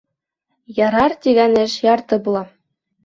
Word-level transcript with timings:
«Ярар», 0.85 1.15
тигән 1.27 1.53
эш 1.67 1.77
ярты 1.89 2.23
була. 2.29 2.43